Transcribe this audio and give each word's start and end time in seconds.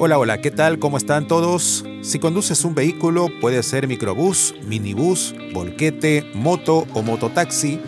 Hola, 0.00 0.18
hola, 0.18 0.40
¿qué 0.40 0.52
tal? 0.52 0.78
¿Cómo 0.78 0.96
están 0.96 1.26
todos? 1.26 1.84
Si 2.02 2.20
conduces 2.20 2.64
un 2.64 2.74
vehículo, 2.74 3.28
puede 3.40 3.62
ser 3.64 3.88
microbús, 3.88 4.54
minibús, 4.64 5.34
volquete, 5.52 6.24
moto 6.34 6.86
o 6.94 7.02
mototaxi, 7.02 7.80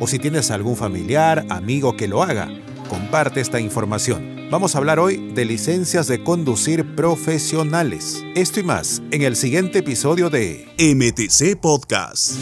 o 0.00 0.06
si 0.06 0.18
tienes 0.18 0.50
algún 0.50 0.76
familiar, 0.76 1.44
amigo 1.50 1.94
que 1.96 2.08
lo 2.08 2.22
haga, 2.22 2.48
comparte 2.88 3.42
esta 3.42 3.60
información. 3.60 4.48
Vamos 4.50 4.74
a 4.74 4.78
hablar 4.78 4.98
hoy 4.98 5.30
de 5.34 5.44
licencias 5.44 6.06
de 6.08 6.24
conducir 6.24 6.94
profesionales. 6.94 8.24
Esto 8.34 8.60
y 8.60 8.62
más 8.62 9.02
en 9.10 9.20
el 9.20 9.36
siguiente 9.36 9.80
episodio 9.80 10.30
de 10.30 10.66
MTC 10.78 11.60
Podcast. 11.60 12.34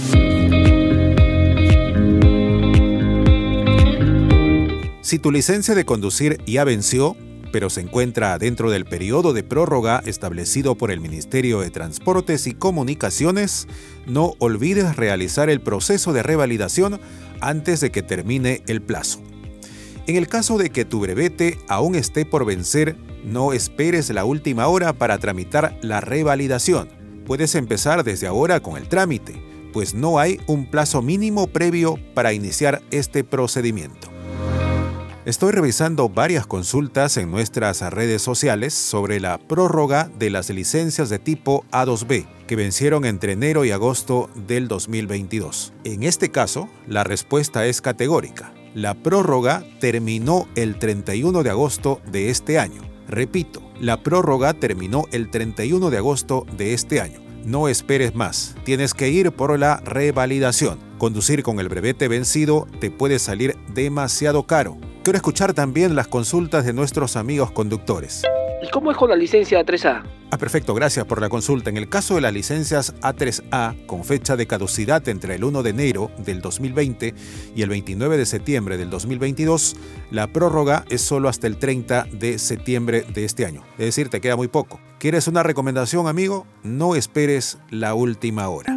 Si 5.00 5.18
tu 5.18 5.32
licencia 5.32 5.74
de 5.74 5.84
conducir 5.84 6.40
ya 6.46 6.62
venció, 6.64 7.16
pero 7.52 7.70
se 7.70 7.80
encuentra 7.80 8.38
dentro 8.38 8.70
del 8.70 8.84
periodo 8.84 9.32
de 9.32 9.42
prórroga 9.42 10.02
establecido 10.04 10.76
por 10.76 10.90
el 10.90 11.00
Ministerio 11.00 11.60
de 11.60 11.70
Transportes 11.70 12.46
y 12.46 12.54
Comunicaciones, 12.54 13.68
no 14.06 14.34
olvides 14.38 14.96
realizar 14.96 15.50
el 15.50 15.60
proceso 15.60 16.12
de 16.12 16.22
revalidación 16.22 17.00
antes 17.40 17.80
de 17.80 17.90
que 17.90 18.02
termine 18.02 18.62
el 18.66 18.82
plazo. 18.82 19.20
En 20.06 20.16
el 20.16 20.28
caso 20.28 20.56
de 20.58 20.70
que 20.70 20.84
tu 20.84 21.00
brevete 21.00 21.58
aún 21.68 21.94
esté 21.96 22.24
por 22.24 22.44
vencer, 22.44 22.96
no 23.24 23.52
esperes 23.52 24.08
la 24.10 24.24
última 24.24 24.68
hora 24.68 24.92
para 24.92 25.18
tramitar 25.18 25.76
la 25.82 26.00
revalidación. 26.00 26.88
Puedes 27.26 27.56
empezar 27.56 28.04
desde 28.04 28.28
ahora 28.28 28.60
con 28.60 28.76
el 28.76 28.88
trámite, 28.88 29.42
pues 29.72 29.94
no 29.94 30.20
hay 30.20 30.40
un 30.46 30.70
plazo 30.70 31.02
mínimo 31.02 31.48
previo 31.48 31.98
para 32.14 32.32
iniciar 32.32 32.82
este 32.92 33.24
procedimiento. 33.24 34.15
Estoy 35.26 35.50
revisando 35.50 36.08
varias 36.08 36.46
consultas 36.46 37.16
en 37.16 37.32
nuestras 37.32 37.80
redes 37.92 38.22
sociales 38.22 38.74
sobre 38.74 39.18
la 39.18 39.38
prórroga 39.38 40.08
de 40.20 40.30
las 40.30 40.50
licencias 40.50 41.08
de 41.08 41.18
tipo 41.18 41.64
A2B 41.72 42.28
que 42.46 42.54
vencieron 42.54 43.04
entre 43.04 43.32
enero 43.32 43.64
y 43.64 43.72
agosto 43.72 44.30
del 44.46 44.68
2022. 44.68 45.72
En 45.82 46.04
este 46.04 46.30
caso, 46.30 46.68
la 46.86 47.02
respuesta 47.02 47.66
es 47.66 47.80
categórica. 47.80 48.54
La 48.72 48.94
prórroga 48.94 49.64
terminó 49.80 50.46
el 50.54 50.78
31 50.78 51.42
de 51.42 51.50
agosto 51.50 52.00
de 52.08 52.30
este 52.30 52.60
año. 52.60 52.82
Repito, 53.08 53.68
la 53.80 54.04
prórroga 54.04 54.54
terminó 54.54 55.06
el 55.10 55.32
31 55.32 55.90
de 55.90 55.98
agosto 55.98 56.46
de 56.56 56.72
este 56.72 57.00
año. 57.00 57.20
No 57.44 57.66
esperes 57.66 58.14
más, 58.14 58.54
tienes 58.62 58.94
que 58.94 59.08
ir 59.08 59.32
por 59.32 59.58
la 59.58 59.78
revalidación. 59.78 60.78
Conducir 60.98 61.42
con 61.42 61.58
el 61.58 61.68
brevete 61.68 62.06
vencido 62.06 62.68
te 62.78 62.92
puede 62.92 63.18
salir 63.18 63.56
demasiado 63.74 64.46
caro 64.46 64.78
Quiero 65.06 65.18
escuchar 65.18 65.54
también 65.54 65.94
las 65.94 66.08
consultas 66.08 66.66
de 66.66 66.72
nuestros 66.72 67.14
amigos 67.14 67.52
conductores. 67.52 68.24
¿Y 68.60 68.68
cómo 68.70 68.90
es 68.90 68.96
con 68.96 69.08
la 69.08 69.14
licencia 69.14 69.64
A3A? 69.64 70.02
Ah, 70.32 70.36
perfecto, 70.36 70.74
gracias 70.74 71.04
por 71.04 71.20
la 71.20 71.28
consulta. 71.28 71.70
En 71.70 71.76
el 71.76 71.88
caso 71.88 72.16
de 72.16 72.22
las 72.22 72.32
licencias 72.32 72.92
A3A 73.02 73.86
con 73.86 74.02
fecha 74.02 74.34
de 74.34 74.48
caducidad 74.48 75.08
entre 75.08 75.36
el 75.36 75.44
1 75.44 75.62
de 75.62 75.70
enero 75.70 76.10
del 76.18 76.40
2020 76.40 77.14
y 77.54 77.62
el 77.62 77.68
29 77.68 78.16
de 78.16 78.26
septiembre 78.26 78.78
del 78.78 78.90
2022, 78.90 79.76
la 80.10 80.26
prórroga 80.26 80.84
es 80.90 81.02
solo 81.02 81.28
hasta 81.28 81.46
el 81.46 81.58
30 81.58 82.08
de 82.10 82.40
septiembre 82.40 83.02
de 83.02 83.24
este 83.24 83.46
año. 83.46 83.62
Es 83.78 83.84
decir, 83.84 84.08
te 84.08 84.20
queda 84.20 84.34
muy 84.34 84.48
poco. 84.48 84.80
¿Quieres 84.98 85.28
una 85.28 85.44
recomendación, 85.44 86.08
amigo? 86.08 86.48
No 86.64 86.96
esperes 86.96 87.58
la 87.70 87.94
última 87.94 88.48
hora. 88.48 88.76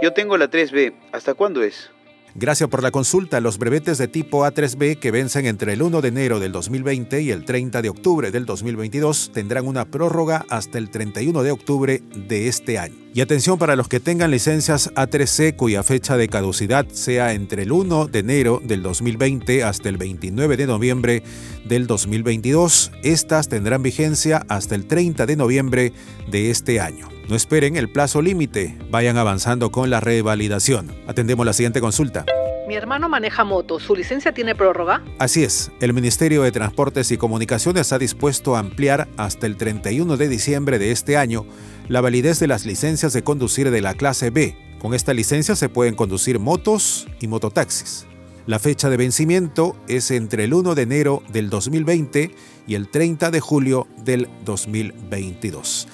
Yo 0.00 0.12
tengo 0.12 0.36
la 0.36 0.48
3B. 0.48 0.94
¿Hasta 1.10 1.34
cuándo 1.34 1.64
es? 1.64 1.90
Gracias 2.36 2.68
por 2.68 2.82
la 2.82 2.90
consulta. 2.90 3.40
Los 3.40 3.58
brevetes 3.58 3.96
de 3.96 4.08
tipo 4.08 4.44
A3B 4.44 4.98
que 4.98 5.12
vencen 5.12 5.46
entre 5.46 5.74
el 5.74 5.82
1 5.82 6.00
de 6.00 6.08
enero 6.08 6.40
del 6.40 6.50
2020 6.50 7.22
y 7.22 7.30
el 7.30 7.44
30 7.44 7.80
de 7.80 7.88
octubre 7.88 8.32
del 8.32 8.44
2022 8.44 9.30
tendrán 9.32 9.68
una 9.68 9.84
prórroga 9.84 10.44
hasta 10.48 10.78
el 10.78 10.90
31 10.90 11.44
de 11.44 11.52
octubre 11.52 12.02
de 12.16 12.48
este 12.48 12.76
año. 12.78 12.96
Y 13.14 13.20
atención 13.20 13.56
para 13.56 13.76
los 13.76 13.86
que 13.86 14.00
tengan 14.00 14.32
licencias 14.32 14.92
A3C 14.94 15.54
cuya 15.54 15.84
fecha 15.84 16.16
de 16.16 16.28
caducidad 16.28 16.88
sea 16.88 17.34
entre 17.34 17.62
el 17.62 17.70
1 17.70 18.08
de 18.08 18.18
enero 18.18 18.60
del 18.64 18.82
2020 18.82 19.62
hasta 19.62 19.88
el 19.88 19.96
29 19.96 20.56
de 20.56 20.66
noviembre 20.66 21.22
del 21.64 21.86
2022. 21.86 22.90
Estas 23.04 23.48
tendrán 23.48 23.84
vigencia 23.84 24.44
hasta 24.48 24.74
el 24.74 24.86
30 24.86 25.26
de 25.26 25.36
noviembre 25.36 25.92
de 26.28 26.50
este 26.50 26.80
año. 26.80 27.13
No 27.28 27.36
esperen 27.36 27.76
el 27.76 27.88
plazo 27.88 28.20
límite, 28.20 28.76
vayan 28.90 29.16
avanzando 29.16 29.72
con 29.72 29.88
la 29.88 30.00
revalidación. 30.00 30.94
Atendemos 31.06 31.46
la 31.46 31.54
siguiente 31.54 31.80
consulta. 31.80 32.26
Mi 32.68 32.74
hermano 32.74 33.08
maneja 33.08 33.44
moto, 33.44 33.80
¿su 33.80 33.96
licencia 33.96 34.32
tiene 34.32 34.54
prórroga? 34.54 35.02
Así 35.18 35.42
es, 35.42 35.70
el 35.80 35.94
Ministerio 35.94 36.42
de 36.42 36.52
Transportes 36.52 37.10
y 37.12 37.16
Comunicaciones 37.16 37.92
ha 37.92 37.98
dispuesto 37.98 38.56
a 38.56 38.58
ampliar 38.58 39.08
hasta 39.16 39.46
el 39.46 39.56
31 39.56 40.18
de 40.18 40.28
diciembre 40.28 40.78
de 40.78 40.90
este 40.90 41.16
año 41.16 41.46
la 41.88 42.02
validez 42.02 42.40
de 42.40 42.46
las 42.46 42.66
licencias 42.66 43.14
de 43.14 43.22
conducir 43.22 43.70
de 43.70 43.80
la 43.80 43.94
clase 43.94 44.28
B. 44.28 44.56
Con 44.78 44.92
esta 44.92 45.14
licencia 45.14 45.56
se 45.56 45.70
pueden 45.70 45.94
conducir 45.94 46.38
motos 46.38 47.06
y 47.20 47.26
mototaxis. 47.26 48.06
La 48.46 48.58
fecha 48.58 48.90
de 48.90 48.98
vencimiento 48.98 49.76
es 49.88 50.10
entre 50.10 50.44
el 50.44 50.52
1 50.52 50.74
de 50.74 50.82
enero 50.82 51.22
del 51.32 51.48
2020 51.48 52.34
y 52.66 52.74
el 52.74 52.90
30 52.90 53.30
de 53.30 53.40
julio 53.40 53.88
del 54.04 54.28
2022. 54.44 55.88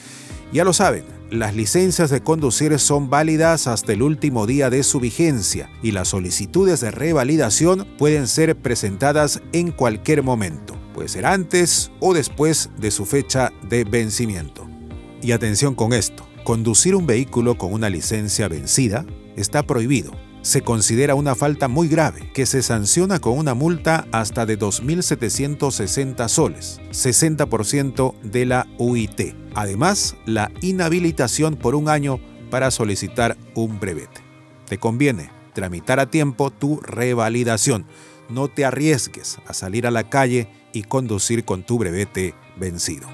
Ya 0.53 0.65
lo 0.65 0.73
saben, 0.73 1.05
las 1.31 1.55
licencias 1.55 2.11
de 2.11 2.23
conducir 2.23 2.77
son 2.81 3.09
válidas 3.09 3.69
hasta 3.69 3.93
el 3.93 4.03
último 4.03 4.47
día 4.47 4.69
de 4.69 4.83
su 4.83 4.99
vigencia 4.99 5.71
y 5.81 5.93
las 5.93 6.09
solicitudes 6.09 6.81
de 6.81 6.91
revalidación 6.91 7.87
pueden 7.99 8.27
ser 8.27 8.57
presentadas 8.57 9.41
en 9.53 9.71
cualquier 9.71 10.25
momento, 10.25 10.77
puede 10.93 11.09
ser 11.09 11.27
antes 11.27 11.93
o 12.01 12.15
después 12.15 12.71
de 12.79 12.91
su 12.91 13.07
fecha 13.07 13.53
de 13.69 13.85
vencimiento. 13.85 14.69
Y 15.23 15.33
atención 15.33 15.77
con 15.77 15.93
esto, 15.93 16.27
conducir 16.43 16.97
un 16.97 17.07
vehículo 17.07 17.57
con 17.57 17.73
una 17.73 17.89
licencia 17.89 18.49
vencida 18.49 19.07
está 19.37 19.63
prohibido 19.63 20.13
se 20.43 20.63
considera 20.63 21.15
una 21.15 21.35
falta 21.35 21.69
muy 21.69 21.89
grave 21.89 22.31
que 22.33 22.47
se 22.47 22.63
sanciona 22.63 23.19
con 23.19 23.37
una 23.37 23.55
multa 23.55 24.07
hasta 24.13 24.47
de 24.47 24.59
2.760 24.59 26.29
soles, 26.29 26.81
60% 26.91 28.15
de 28.23 28.47
la 28.47 28.67
UIT. 28.79 29.40
Además, 29.55 30.17
la 30.27 30.51
inhabilitación 30.61 31.57
por 31.57 31.75
un 31.75 31.89
año 31.89 32.21
para 32.51 32.71
solicitar 32.71 33.37
un 33.55 33.81
brevete. 33.81 34.21
Te 34.67 34.79
conviene 34.79 35.31
tramitar 35.53 36.01
a 36.01 36.11
tiempo 36.11 36.51
tu 36.51 36.81
revalidación. 36.81 37.87
No 38.29 38.49
te 38.49 38.65
arriesgues 38.65 39.39
a 39.47 39.55
salir 39.55 39.87
a 39.87 39.91
la 39.91 40.09
calle 40.09 40.49
y 40.73 40.83
conducir 40.83 41.45
con 41.45 41.65
tu 41.65 41.79
brevete 41.79 42.35
vencido. 42.57 43.09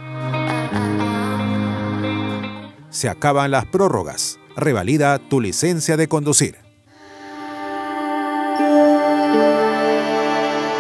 Se 2.91 3.08
acaban 3.08 3.50
las 3.50 3.66
prórrogas. 3.66 4.38
Revalida 4.56 5.18
tu 5.18 5.41
licencia 5.41 5.97
de 5.97 6.08
conducir. 6.08 6.56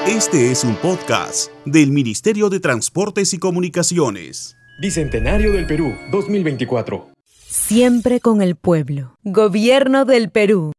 Este 0.06 0.50
es 0.50 0.64
un 0.64 0.76
podcast 0.76 1.50
del 1.66 1.90
Ministerio 1.90 2.48
de 2.48 2.60
Transportes 2.60 3.34
y 3.34 3.38
Comunicaciones. 3.38 4.56
Bicentenario 4.78 5.54
del 5.54 5.66
Perú 5.66 5.94
2024. 6.10 7.08
Siempre 7.48 8.20
con 8.20 8.42
el 8.42 8.56
pueblo. 8.56 9.16
Gobierno 9.24 10.04
del 10.04 10.30
Perú. 10.30 10.72